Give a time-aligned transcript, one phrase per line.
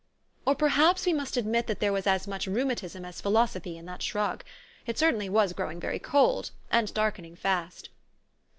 [0.47, 4.01] Or perhaps we must admit that there was as much rheumatism as philosophy in that
[4.01, 4.43] shrug.
[4.87, 7.89] It certainly was growing very cold, and darkening fast.